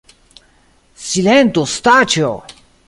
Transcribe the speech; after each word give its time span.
Silentu, 1.09 1.67
Staĉjo! 1.77 2.35